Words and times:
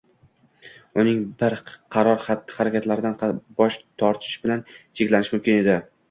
uning 1.01 1.17
bir 1.41 1.55
qator 1.95 2.09
xatti-harakatlardan 2.23 3.37
bosh 3.59 3.77
tortishi 4.05 4.41
bilan 4.47 4.63
cheklanishi 5.01 5.35
mumkin 5.37 5.59
edi: 5.59 5.77